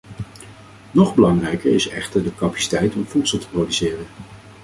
Nog 0.91 1.15
belangrijker 1.15 1.73
is 1.73 1.87
echter 1.87 2.23
de 2.23 2.35
capaciteit 2.35 2.95
om 2.95 3.05
voedsel 3.07 3.37
te 3.39 3.47
produceren. 3.49 4.05